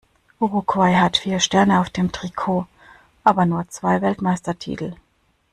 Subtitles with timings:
[0.39, 2.65] Uruguay hat vier Sterne auf dem Trikot,
[3.23, 4.95] aber nur zwei Weltmeistertitel.